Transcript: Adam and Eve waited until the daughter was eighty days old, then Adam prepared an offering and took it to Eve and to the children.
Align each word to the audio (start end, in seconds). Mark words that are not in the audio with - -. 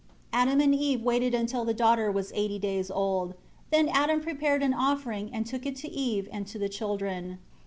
Adam 0.33 0.59
and 0.59 0.73
Eve 0.73 1.03
waited 1.03 1.35
until 1.35 1.63
the 1.63 1.75
daughter 1.75 2.11
was 2.11 2.31
eighty 2.33 2.57
days 2.57 2.89
old, 2.89 3.35
then 3.69 3.87
Adam 3.89 4.19
prepared 4.19 4.63
an 4.63 4.73
offering 4.73 5.29
and 5.31 5.45
took 5.45 5.63
it 5.63 5.75
to 5.75 5.87
Eve 5.91 6.27
and 6.31 6.47
to 6.47 6.57
the 6.57 6.67
children. 6.67 7.37